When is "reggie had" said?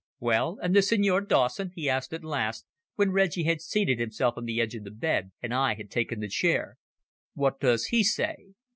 3.11-3.61